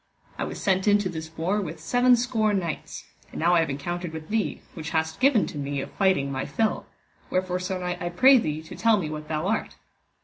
[0.39, 4.13] I was sent into this war with seven score knights, and now I have encountered
[4.13, 6.87] with thee, which hast given to me of fighting my fill,
[7.29, 9.75] wherefore sir knight, I pray thee to tell me what thou art.